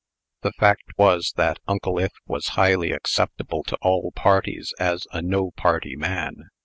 [0.41, 5.51] The fact was, that Uncle Ith was highly acceptable to all parties as a no
[5.51, 6.49] party man.